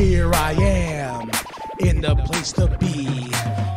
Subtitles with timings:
[0.00, 1.30] Here I am
[1.80, 3.04] in the place to be.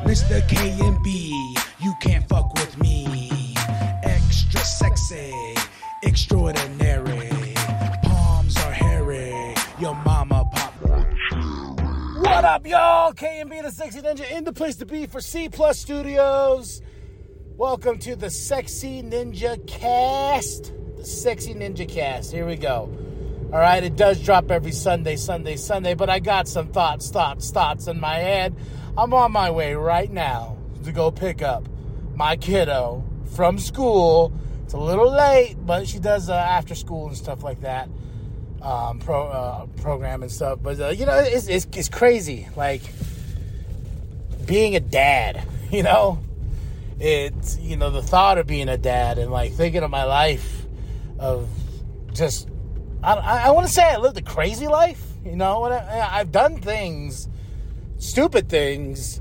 [0.07, 0.47] Mr.
[0.47, 3.53] K and B, you can't fuck with me.
[4.03, 5.33] Extra sexy,
[6.01, 7.29] extraordinary.
[8.03, 10.73] Palms are hairy, your mama pop.
[12.21, 13.11] What up, y'all?
[13.11, 16.81] K and B the Sexy Ninja in the place to be for C Plus Studios.
[17.57, 20.71] Welcome to the Sexy Ninja Cast.
[20.95, 22.31] The Sexy Ninja Cast.
[22.31, 23.12] Here we go.
[23.53, 27.51] All right, it does drop every Sunday, Sunday, Sunday, but I got some thoughts, thoughts,
[27.51, 28.55] thoughts in my head.
[28.97, 31.69] I'm on my way right now to go pick up
[32.15, 34.33] my kiddo from school.
[34.63, 37.89] It's a little late, but she does uh, after school and stuff like that,
[38.63, 40.57] um, pro uh, program and stuff.
[40.59, 42.81] But uh, you know, it's, it's it's crazy, like
[44.47, 45.47] being a dad.
[45.73, 46.19] You know,
[46.99, 50.67] it's you know the thought of being a dad and like thinking of my life
[51.17, 51.49] of
[52.13, 52.47] just
[53.03, 55.03] I, I want to say I lived a crazy life.
[55.25, 57.27] You know, I, I've done things,
[57.97, 59.19] stupid things,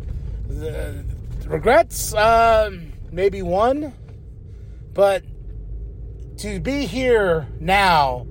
[0.51, 1.03] uh,
[1.47, 3.93] regrets, um, maybe one,
[4.95, 5.25] but
[6.39, 8.27] to be here now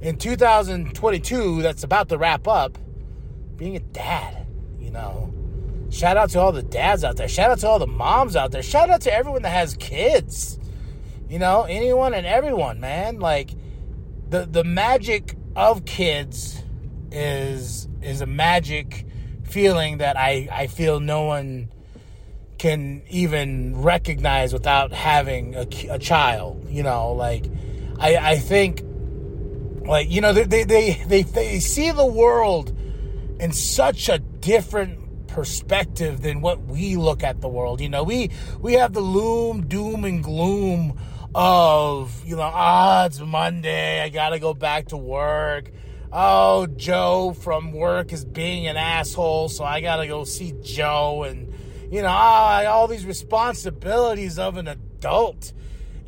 [0.00, 2.78] in 2022, that's about to wrap up,
[3.56, 4.46] being a dad,
[4.78, 5.32] you know.
[5.90, 7.28] Shout out to all the dads out there.
[7.28, 8.62] Shout out to all the moms out there.
[8.62, 10.58] Shout out to everyone that has kids.
[11.28, 13.18] You know, anyone and everyone, man.
[13.18, 13.50] Like
[14.30, 16.62] the the magic of kids
[17.10, 19.06] is is a magic
[19.44, 21.70] feeling that I, I feel no one
[22.58, 26.66] can even recognize without having a, a child.
[26.68, 27.46] You know, like
[27.98, 28.82] I, I think
[29.86, 32.76] like you know they, they they they they see the world
[33.40, 37.80] in such a different perspective than what we look at the world.
[37.80, 40.98] You know, we we have the loom, doom, and gloom
[41.38, 45.70] of you know, ah, it's Monday, I gotta go back to work.
[46.12, 51.54] Oh, Joe from work is being an asshole, so I gotta go see Joe, and
[51.92, 55.52] you know, ah, all these responsibilities of an adult.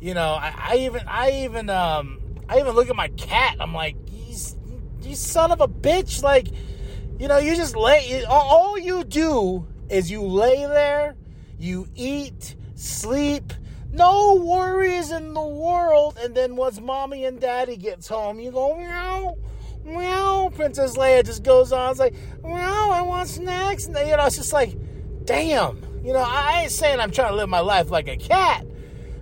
[0.01, 2.19] You know, I, I even, I even, um,
[2.49, 3.55] I even look at my cat.
[3.61, 4.57] I'm like, he's,
[5.01, 6.23] you son of a bitch!
[6.23, 6.47] Like,
[7.19, 8.25] you know, you just lay.
[8.25, 11.15] All you do is you lay there,
[11.57, 13.53] you eat, sleep,
[13.93, 16.17] no worries in the world.
[16.21, 19.37] And then once mommy and daddy gets home, you go meow,
[19.83, 20.51] meow.
[20.55, 22.13] Princess Leia just goes on, it's like
[22.43, 22.89] meow.
[22.91, 24.75] I want snacks, and you know, it's just like,
[25.25, 25.81] damn.
[26.03, 28.65] You know, I ain't saying I'm trying to live my life like a cat,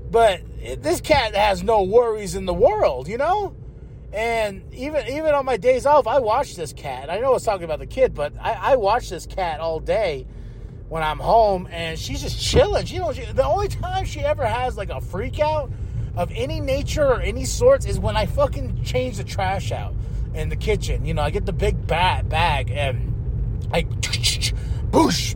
[0.10, 0.42] but
[0.78, 3.08] this cat has no worries in the world.
[3.08, 3.56] You know.
[4.12, 7.12] And even even on my days off, I watch this cat.
[7.12, 9.80] I know I was talking about the kid, but I, I watch this cat all
[9.80, 10.26] day
[10.90, 12.86] when I'm home, and she's just chilling.
[12.86, 13.16] She don't.
[13.16, 15.72] She, the only time she ever has like a freak out
[16.16, 19.94] of any nature or any sorts is when I fucking change the trash out
[20.34, 21.06] in the kitchen.
[21.06, 24.54] You know, I get the big bat bag and I boosh,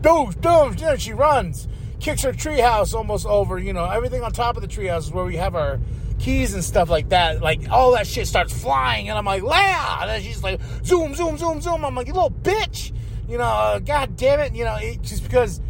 [0.00, 1.00] boosh.
[1.00, 1.68] She runs,
[2.00, 3.58] kicks her treehouse almost over.
[3.58, 5.78] You know, everything on top of the treehouse is where we have our
[6.18, 7.40] keys and stuff like that.
[7.40, 10.02] Like all that shit starts flying, and I'm like, Leia!
[10.02, 11.84] And then she's like, zoom, zoom, zoom, zoom.
[11.84, 12.92] I'm like, you little bitch
[13.28, 15.60] you know, uh, god damn it, you know, it, just because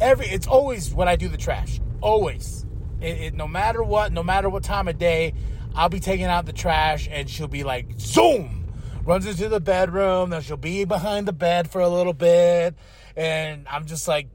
[0.00, 2.66] every it's always when I do the trash, always.
[3.00, 5.34] It, it, no matter what, no matter what time of day,
[5.74, 8.72] I'll be taking out the trash, and she'll be like, zoom,
[9.04, 10.30] runs into the bedroom.
[10.30, 12.74] Then she'll be behind the bed for a little bit,
[13.16, 14.28] and I'm just like,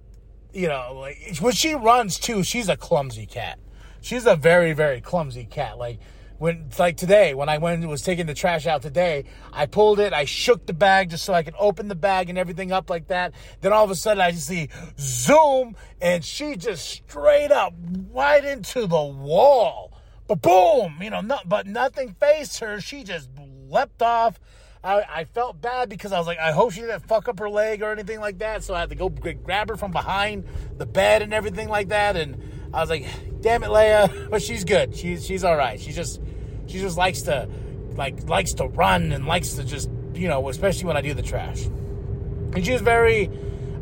[0.53, 3.59] you know, like when she runs too, she's a clumsy cat.
[4.01, 5.78] She's a very, very clumsy cat.
[5.78, 5.99] Like
[6.37, 10.13] when like today when I went was taking the trash out today, I pulled it,
[10.13, 13.07] I shook the bag just so I could open the bag and everything up like
[13.07, 13.33] that.
[13.61, 17.73] Then all of a sudden I just see zoom and she just straight up
[18.11, 19.93] right into the wall.
[20.27, 22.81] But boom, you know, no, but nothing faced her.
[22.81, 23.29] She just
[23.69, 24.39] leapt off.
[24.83, 27.49] I, I, felt bad because I was like, I hope she didn't fuck up her
[27.49, 28.63] leg or anything like that.
[28.63, 30.45] So I had to go grab her from behind
[30.77, 32.15] the bed and everything like that.
[32.15, 32.41] And
[32.73, 33.05] I was like,
[33.41, 34.29] damn it, Leia.
[34.29, 34.95] But she's good.
[34.95, 35.79] She's she's all right.
[35.79, 36.22] She just
[36.67, 37.47] she just likes to
[37.95, 41.22] like likes to run and likes to just you know, especially when I do the
[41.22, 41.66] trash.
[41.66, 43.29] And she's very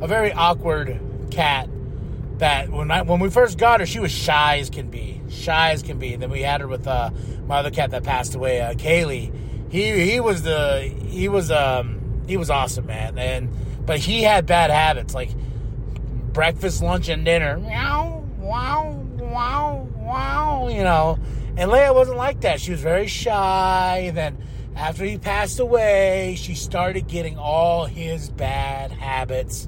[0.01, 0.99] a very awkward
[1.31, 1.69] cat.
[2.37, 5.71] That when I when we first got her, she was shy as can be, shy
[5.71, 6.13] as can be.
[6.13, 7.11] And then we had her with uh,
[7.47, 9.33] my other cat that passed away, uh, Kaylee.
[9.69, 13.17] He he was the he was um he was awesome, man.
[13.17, 13.49] And
[13.85, 15.29] but he had bad habits like
[16.33, 17.57] breakfast, lunch, and dinner.
[17.57, 18.14] Meow,
[18.45, 20.67] wow, wow, wow.
[20.69, 21.19] You know,
[21.57, 22.61] and Leia wasn't like that.
[22.61, 24.03] She was very shy.
[24.07, 24.37] And then
[24.75, 29.67] after he passed away, she started getting all his bad habits.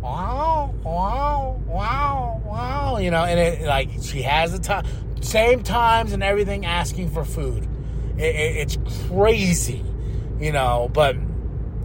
[0.00, 2.98] Wow, wow, wow, wow.
[2.98, 4.86] You know, and it like she has the time,
[5.20, 7.68] same times and everything, asking for food.
[8.16, 8.78] It, it, it's
[9.08, 9.84] crazy,
[10.40, 10.90] you know.
[10.92, 11.16] But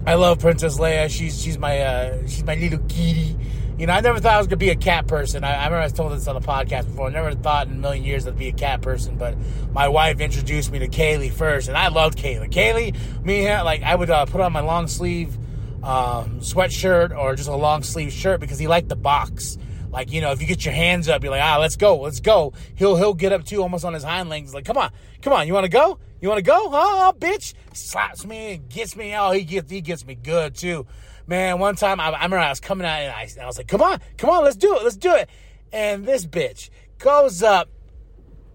[0.06, 1.10] I love Princess Leia.
[1.10, 3.36] She's she's my uh, she's my little kitty.
[3.82, 5.44] You know, I never thought I was gonna be a cat person.
[5.44, 7.08] I, I remember I told this on the podcast before.
[7.08, 9.18] I never thought in a million years I'd be a cat person.
[9.18, 9.36] But
[9.74, 12.52] my wife introduced me to Kaylee first, and I loved Kaylee.
[12.52, 15.36] Kaylee, me, like I would uh, put on my long sleeve
[15.82, 19.58] um, sweatshirt or just a long sleeve shirt because he liked the box.
[19.90, 22.20] Like you know, if you get your hands up, you're like, ah, let's go, let's
[22.20, 22.54] go.
[22.76, 24.92] He'll he'll get up too, almost on his hind legs, like, come on,
[25.24, 25.98] come on, you want to go?
[26.22, 26.70] You want to go?
[26.72, 27.56] Oh, bitch?
[27.74, 29.16] Slaps me and gets me.
[29.16, 30.86] Oh, he gets he gets me good too.
[31.28, 33.68] Man, one time I, I remember I was coming out and I, I was like,
[33.68, 35.30] come on, come on, let's do it, let's do it.
[35.72, 37.70] And this bitch goes up,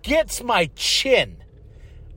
[0.02, 1.42] gets my chin.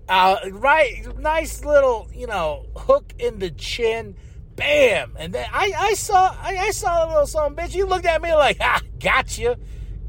[0.08, 4.16] Uh, right, nice little, you know, hook in the chin
[4.60, 5.16] bam.
[5.18, 7.74] And then I, I saw I, I saw a little something, bitch.
[7.74, 9.58] You looked at me like, ah, gotcha.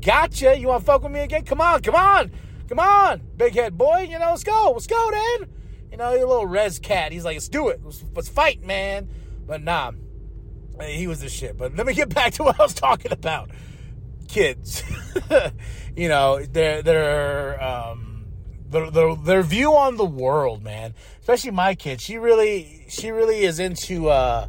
[0.01, 0.59] Gotcha.
[0.59, 1.45] You wanna fuck with me again?
[1.45, 2.33] Come on, come on,
[2.69, 4.09] come on, big head boy.
[4.11, 4.73] You know, let's go.
[4.73, 5.49] Let's go, then.
[5.91, 7.13] You know, your little res cat.
[7.13, 7.81] He's like, let's do it.
[7.85, 9.09] Let's, let's fight, man.
[9.47, 9.93] But nah,
[10.83, 11.57] he was the shit.
[11.57, 13.51] But let me get back to what I was talking about.
[14.29, 14.85] Kids,
[15.97, 18.27] you know, they're they're um,
[18.69, 20.95] their, their, their view on the world, man.
[21.21, 22.01] Especially my kid.
[22.01, 24.47] She really she really is into uh,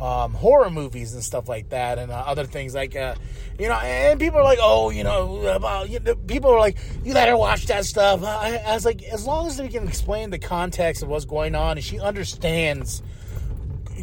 [0.00, 3.14] um, horror movies and stuff like that, and uh, other things like uh,
[3.58, 3.74] you know.
[3.74, 7.28] And people are like, oh, you know, about you know, people are like, you let
[7.28, 8.24] her watch that stuff.
[8.24, 11.54] I, I was like, as long as we can explain the context of what's going
[11.54, 13.02] on, and she understands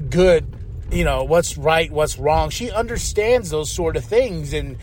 [0.09, 0.55] good,
[0.91, 2.49] you know, what's right, what's wrong.
[2.49, 4.77] She understands those sort of things, and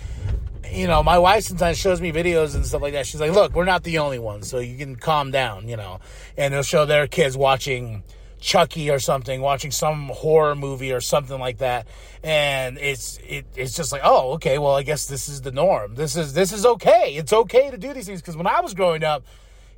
[0.71, 3.07] you know, my wife sometimes shows me videos and stuff like that.
[3.07, 6.01] She's like, look, we're not the only ones, so you can calm down, you know.
[6.37, 8.03] And they'll show their kids watching
[8.39, 11.87] Chucky or something, watching some horror movie or something like that.
[12.23, 15.95] And it's it, it's just like, oh, okay, well, I guess this is the norm.
[15.95, 17.15] This is this is okay.
[17.17, 18.21] It's okay to do these things.
[18.21, 19.25] Because when I was growing up,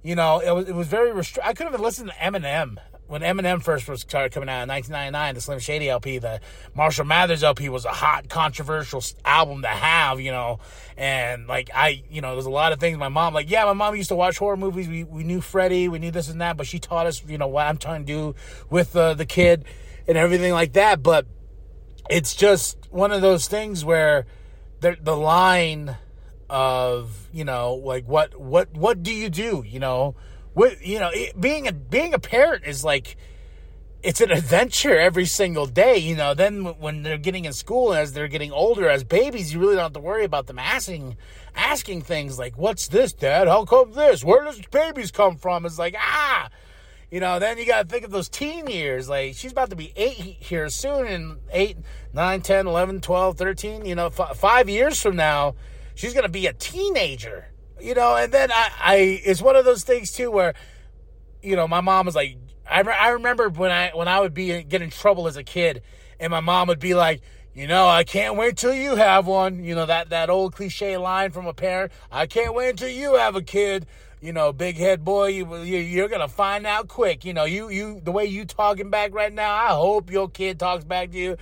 [0.03, 1.49] you know, it was it was very restrict.
[1.49, 5.34] I couldn't even listen to Eminem when Eminem first was started coming out in 1999,
[5.34, 6.40] the Slim Shady LP, the
[6.75, 10.60] Marshall Mathers LP was a hot, controversial album to have, you know.
[10.96, 12.99] And like I, you know, there's a lot of things.
[12.99, 14.88] My mom, like, yeah, my mom used to watch horror movies.
[14.88, 17.49] We we knew Freddy, we knew this and that, but she taught us, you know,
[17.49, 18.34] what I'm trying to do
[18.69, 19.64] with uh, the kid
[20.06, 21.02] and everything like that.
[21.02, 21.26] But
[22.10, 24.26] it's just one of those things where
[24.81, 25.96] the the line
[26.50, 30.14] of you know, like what what what do you do, you know
[30.58, 33.16] with you know being a being a parent is like
[34.02, 36.34] it's an adventure every single day you know.
[36.34, 39.84] Then when they're getting in school as they're getting older as babies you really don't
[39.84, 41.16] have to worry about them asking
[41.55, 43.46] asking things like what's this dad?
[43.46, 44.25] How come this?
[44.25, 45.64] Where does babies come from?
[45.64, 46.50] It's like ah!
[47.08, 49.76] You know then you got to think of those teen years like she's about to
[49.76, 51.78] be eight here soon and 8
[52.12, 55.55] 9 10 11 12 13 you know f- five years from now
[55.94, 57.49] she's going to be a teenager
[57.81, 60.55] you know, and then I, I, it's one of those things too where,
[61.43, 62.37] you know, my mom was like,
[62.69, 65.83] I, I remember when I, when I would be get in trouble as a kid,
[66.21, 67.23] and my mom would be like,
[67.55, 69.65] you know, I can't wait till you have one.
[69.65, 71.91] You know that that old cliche line from a parent.
[72.11, 73.87] I can't wait until you have a kid.
[74.21, 77.25] You know, big head boy, you, you are gonna find out quick.
[77.25, 79.55] You know, you you the way you talking back right now.
[79.55, 81.37] I hope your kid talks back to you.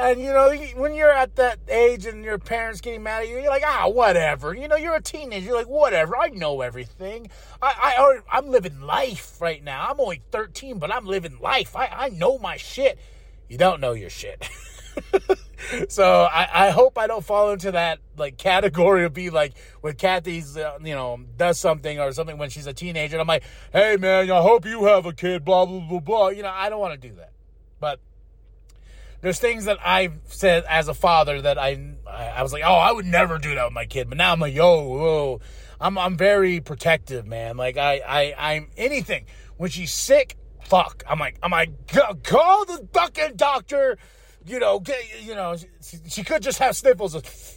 [0.00, 3.38] And you know, when you're at that age and your parents getting mad at you,
[3.38, 4.54] you're like, ah, whatever.
[4.54, 5.44] You know, you're a teenager.
[5.44, 6.16] You're like, whatever.
[6.16, 7.28] I know everything.
[7.60, 9.86] I, I, I'm living life right now.
[9.90, 11.76] I'm only 13, but I'm living life.
[11.76, 12.98] I, I know my shit.
[13.50, 14.48] You don't know your shit.
[15.90, 19.96] so I, I hope I don't fall into that like category of be like when
[19.96, 23.18] Kathy's uh, you know does something or something when she's a teenager.
[23.18, 25.44] I'm like, hey man, I hope you have a kid.
[25.44, 26.28] Blah blah blah blah.
[26.28, 27.32] You know, I don't want to do that.
[27.80, 28.00] But
[29.20, 32.92] there's things that I've said as a father that I I was like, oh, I
[32.92, 34.08] would never do that with my kid.
[34.08, 35.40] But now I'm like, yo, whoa.
[35.80, 37.56] I'm I'm very protective, man.
[37.56, 40.36] Like I I I'm anything when she's sick.
[40.64, 41.02] Fuck.
[41.08, 41.70] I'm like I'm like
[42.22, 43.96] call the fucking doctor.
[44.46, 47.12] You know, get, you know, she, she could just have sniffles.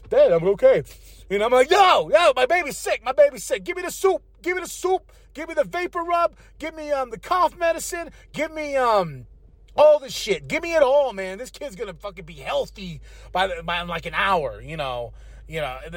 [0.10, 0.84] Dad, I'm okay.
[1.30, 3.02] You know, I'm like, no, no, my baby's sick.
[3.06, 3.64] My baby's sick.
[3.64, 4.22] Give me the soup.
[4.42, 5.10] Give me the soup.
[5.34, 6.36] Give me the vapor rub.
[6.60, 8.10] Give me um the cough medicine.
[8.34, 9.28] Give me um
[9.76, 10.48] all the shit.
[10.48, 11.38] Give me it all, man.
[11.38, 13.02] This kid's gonna fucking be healthy
[13.32, 15.14] by, the, by like an hour, you know.
[15.46, 15.78] You know,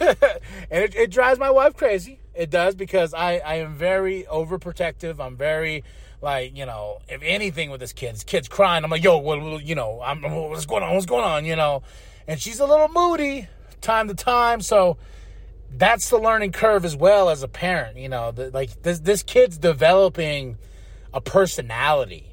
[0.00, 0.16] and
[0.70, 2.20] it, it, drives my wife crazy.
[2.34, 5.18] It does because I, I am very overprotective.
[5.18, 5.82] I'm very
[6.22, 8.84] like, you know, if anything with this kid, this kid's crying.
[8.84, 10.94] I'm like, yo, what, you know, I'm, what's going on?
[10.94, 11.44] What's going on?
[11.44, 11.82] You know,
[12.28, 13.48] and she's a little moody
[13.80, 14.60] time to time.
[14.60, 14.96] So
[15.76, 17.96] that's the learning curve as well as a parent.
[17.96, 20.58] You know, the, like this this kid's developing
[21.12, 22.31] a personality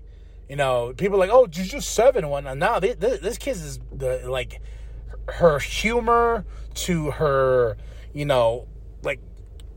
[0.50, 2.58] you know, people are like, oh, she's just seven and whatnot.
[2.58, 4.62] No, this, this kid is the like
[5.28, 7.78] her humor to her,
[8.14, 8.68] you know,
[9.04, 9.20] like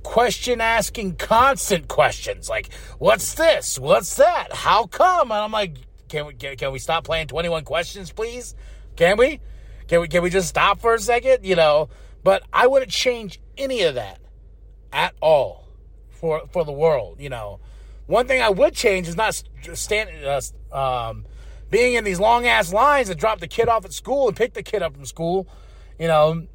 [0.03, 3.79] question asking constant questions like, what's this?
[3.79, 4.49] What's that?
[4.53, 5.31] How come?
[5.31, 5.77] And I'm like,
[6.09, 8.55] can we can, can we stop playing 21 questions, please?
[8.97, 9.41] Can we?
[9.89, 11.45] Can we can we just stop for a second?
[11.45, 11.91] You know,
[12.25, 14.21] but I wouldn't change any of that
[14.91, 15.69] at all
[16.11, 17.21] for for the world.
[17.21, 17.61] You know,
[18.07, 19.43] one thing I would change is not
[19.75, 20.41] standing, uh,
[20.73, 21.27] um,
[21.71, 24.55] being in these long ass lines to drop the kid off at school and pick
[24.55, 25.49] the kid up from school.
[25.99, 26.47] You know,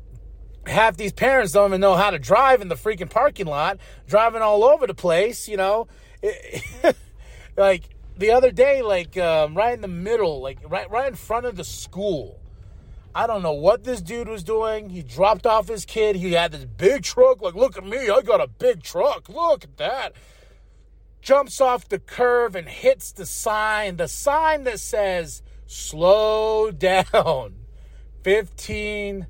[0.65, 4.41] half these parents don't even know how to drive in the freaking parking lot, driving
[4.41, 5.47] all over the place.
[5.47, 5.88] You know,
[7.57, 7.83] like
[8.17, 11.55] the other day, like um, right in the middle, like right right in front of
[11.55, 12.39] the school.
[13.15, 14.91] I don't know what this dude was doing.
[14.91, 16.17] He dropped off his kid.
[16.17, 17.41] He had this big truck.
[17.41, 18.09] Like, look at me.
[18.12, 19.27] I got a big truck.
[19.27, 20.13] Look at that.
[21.27, 23.98] Jumps off the curve and hits the sign.
[23.98, 27.55] The sign that says, slow down.
[28.24, 29.27] 15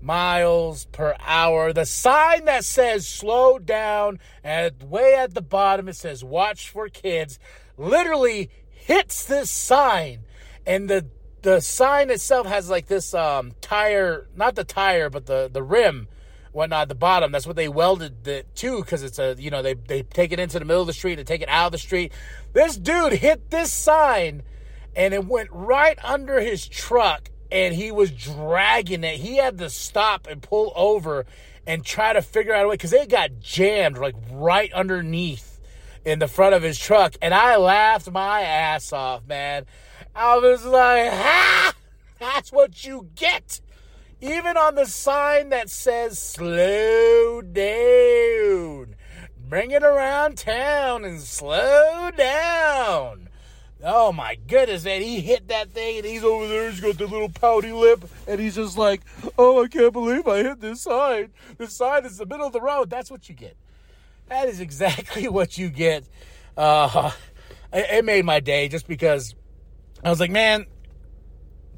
[0.00, 1.74] miles per hour.
[1.74, 6.88] The sign that says slow down, and way at the bottom it says watch for
[6.88, 7.38] kids,
[7.76, 10.20] literally hits this sign.
[10.66, 11.08] And the
[11.42, 16.08] the sign itself has like this um, tire, not the tire, but the the rim,
[16.54, 17.32] whatnot at the bottom.
[17.32, 20.38] That's what they welded it to because it's a you know they they take it
[20.38, 22.12] into the middle of the street, they take it out of the street.
[22.52, 24.42] This dude hit this sign,
[24.94, 29.16] and it went right under his truck, and he was dragging it.
[29.16, 31.26] He had to stop and pull over
[31.66, 35.60] and try to figure out a way because it got jammed like right underneath
[36.04, 39.66] in the front of his truck, and I laughed my ass off, man.
[40.14, 41.74] I was like, ha!
[42.20, 43.60] That's what you get.
[44.24, 48.96] Even on the sign that says slow down.
[49.50, 53.28] Bring it around town and slow down.
[53.82, 55.02] Oh my goodness, man.
[55.02, 56.70] He hit that thing and he's over there.
[56.70, 59.02] He's got the little pouty lip and he's just like,
[59.36, 61.30] oh, I can't believe I hit this sign.
[61.58, 62.88] The sign is the middle of the road.
[62.88, 63.58] That's what you get.
[64.28, 66.08] That is exactly what you get.
[66.56, 67.10] Uh,
[67.74, 69.34] it made my day just because
[70.02, 70.64] I was like, man,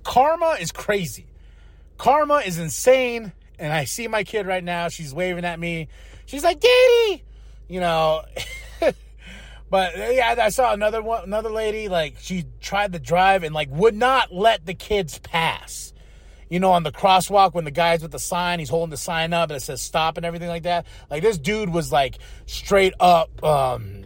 [0.05, 1.27] karma is crazy.
[1.99, 3.33] Karma is insane.
[3.59, 4.89] And I see my kid right now.
[4.89, 5.89] She's waving at me.
[6.27, 7.25] She's like, Daddy,
[7.69, 8.23] you know.
[9.71, 11.89] but yeah, I saw another one, another lady.
[11.89, 15.95] Like she tried to drive and like would not let the kids pass.
[16.51, 19.33] You know, on the crosswalk when the guy's with the sign, he's holding the sign
[19.33, 20.87] up and it says stop and everything like that.
[21.11, 24.05] Like this dude was like straight up um,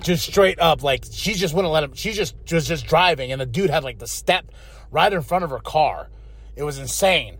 [0.00, 3.40] just straight up like she just wouldn't let him she just was just driving and
[3.40, 4.46] the dude had like the step
[4.90, 6.08] right in front of her car
[6.58, 7.38] it was insane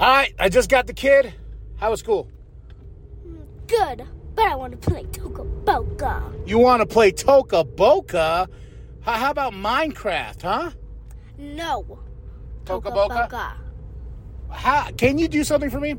[0.00, 1.34] all right i just got the kid
[1.76, 2.28] how was school
[3.66, 4.04] Good,
[4.34, 6.22] but I want to play Toca Boca.
[6.44, 8.48] you want to play Toca Boca
[9.00, 10.70] how, how about minecraft huh
[11.38, 11.98] No.
[12.64, 13.56] Toca Boca?
[14.50, 15.96] how, can you do something for me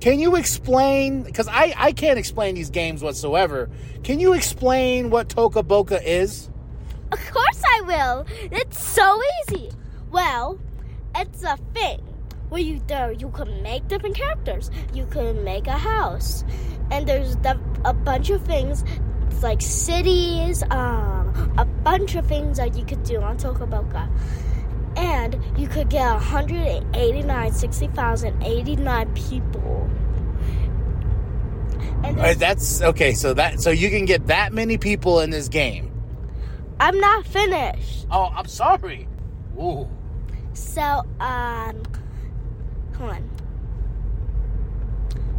[0.00, 3.68] can you explain because I, I can't explain these games whatsoever
[4.04, 6.48] can you explain what Toca Boca is
[7.12, 8.24] Of course I will.
[8.52, 9.72] It's so easy.
[10.12, 10.60] Well,
[11.20, 12.00] it's a thing
[12.48, 14.70] where you there you can make different characters.
[14.94, 16.44] You can make a house,
[16.90, 18.84] and there's the, a bunch of things
[19.30, 24.08] it's like cities, um, a bunch of things that you could do on Toca Boca.
[24.96, 29.90] And you could get 189, 60,089 people.
[32.02, 35.48] And right, that's okay so that so you can get that many people in this
[35.48, 35.92] game
[36.80, 38.06] I'm not finished.
[38.10, 39.06] oh i'm sorry
[39.58, 39.86] Ooh.
[40.52, 41.82] So, um,
[42.96, 43.30] hold on.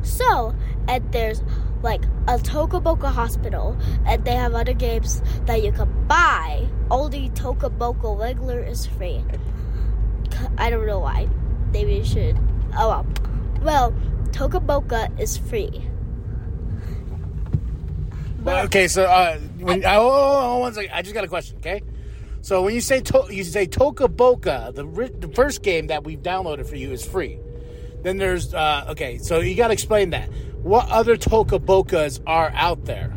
[0.04, 0.56] So,
[0.88, 1.44] and there's
[1.82, 6.68] like a Toca Boca hospital, and they have other games that you can buy.
[6.90, 9.24] Only Toca Boca regular is free.
[10.58, 11.28] I don't know why.
[11.72, 12.38] Maybe you should.
[12.78, 13.06] Oh well.
[13.62, 13.94] Well,
[14.32, 15.84] Toca Boca is free.
[18.44, 20.92] Well, okay, so uh, when I, oh, oh, oh, one second.
[20.94, 21.58] I just got a question.
[21.58, 21.82] Okay,
[22.42, 26.04] so when you say to, you say Toca Boca, the ri- the first game that
[26.04, 27.38] we've downloaded for you is free.
[28.02, 30.30] Then there's uh, okay, so you got to explain that.
[30.64, 33.14] What other Toca Bocas are out there?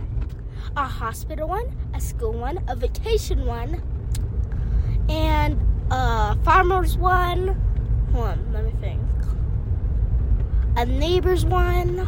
[0.76, 3.82] A hospital one, a school one, a vacation one,
[5.08, 7.60] and a farmer's one.
[8.12, 9.00] Hold on, let me think.
[10.76, 12.06] A neighbor's one.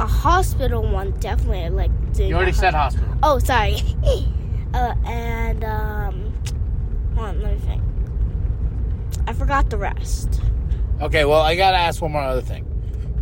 [0.00, 1.64] A hospital one, definitely.
[1.64, 3.16] I like You already said hospital.
[3.22, 3.78] Oh, sorry.
[4.74, 6.34] uh, and um,
[7.14, 7.82] hold on, let me think.
[9.26, 10.40] I forgot the rest.
[11.00, 12.64] Okay, well, I got to ask one more other thing.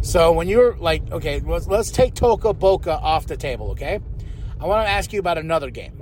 [0.03, 3.99] So when you're like, okay, let's, let's take Toca Boca off the table, okay?
[4.61, 5.93] I want to ask you about another game.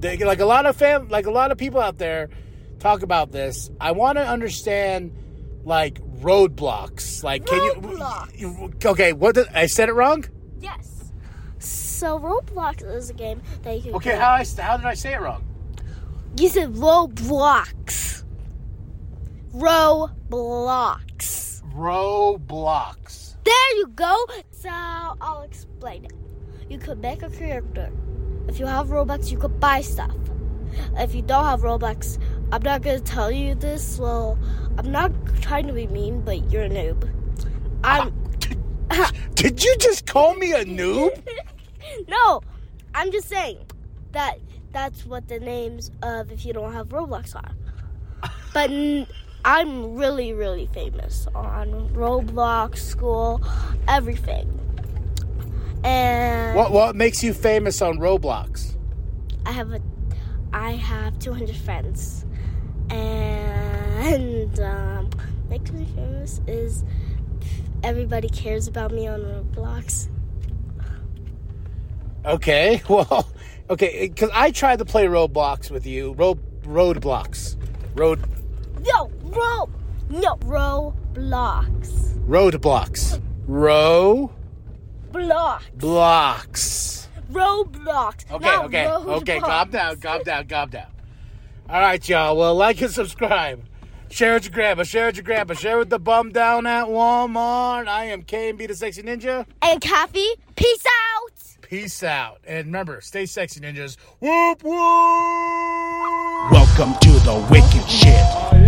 [0.00, 2.30] They- Like a lot of fam, like a lot of people out there
[2.78, 3.70] talk about this.
[3.80, 5.14] I want to understand
[5.62, 7.22] like roadblocks.
[7.22, 8.40] Like, can Roadblocks.
[8.40, 8.72] you?
[8.84, 10.24] Okay, what did I said it wrong?
[10.58, 10.99] Yes.
[12.00, 14.94] So Roblox is a game that you can Okay, get- how I how did I
[14.94, 15.44] say it wrong?
[16.38, 18.24] You said Roblox.
[19.52, 21.62] Roblox.
[21.74, 23.34] Roblox.
[23.44, 24.16] There you go.
[24.50, 26.12] So I'll explain it.
[26.70, 27.90] You could make a character.
[28.48, 30.16] If you have Robux, you could buy stuff.
[30.96, 32.18] If you don't have Robux,
[32.50, 33.98] I'm not gonna tell you this.
[33.98, 34.38] Well,
[34.78, 37.10] I'm not trying to be mean, but you're a noob.
[37.84, 38.10] I'm
[39.34, 41.10] Did you just call me a noob?
[42.08, 42.42] no.
[42.94, 43.58] I'm just saying
[44.12, 44.38] that
[44.72, 47.52] that's what the names of if you don't have Roblox are.
[48.52, 49.06] But n-
[49.44, 53.42] I'm really, really famous on Roblox, school,
[53.88, 54.56] everything.
[55.82, 58.76] And What what makes you famous on Roblox?
[59.46, 59.80] I have a,
[60.52, 62.26] I have 200 friends,
[62.90, 65.08] and um,
[65.48, 66.84] makes me famous is
[67.82, 70.08] everybody cares about me on Roblox.
[72.30, 73.28] Okay, well,
[73.68, 76.12] okay, because I tried to play roadblocks with you.
[76.12, 77.56] Road roadblocks,
[77.94, 78.24] road
[78.80, 79.68] No, Ro,
[80.08, 81.88] no Roblox,
[82.26, 84.30] roadblocks, row
[85.10, 87.08] block, blocks.
[87.32, 88.30] Roblox.
[88.30, 89.38] Okay, okay, okay.
[89.40, 90.86] Calm down, calm down, calm down.
[91.68, 92.36] All right, y'all.
[92.36, 93.64] Well, like and subscribe.
[94.08, 94.82] Share with your grandma.
[94.82, 95.54] Share with your grandpa.
[95.54, 97.86] Share with the bum down at Walmart.
[97.86, 99.46] I am K and B the Sexy Ninja.
[99.62, 101.09] And Kathy, peace out.
[101.70, 102.40] Peace out.
[102.48, 103.96] And remember, stay sexy, ninjas.
[104.18, 104.74] Whoop whoop.
[106.50, 108.59] Welcome to the wicked shit.